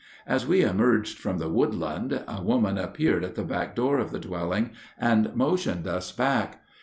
[0.25, 4.17] As we emerged from the woodland a woman appeared at the back door of the
[4.19, 6.63] dwelling and motioned us back.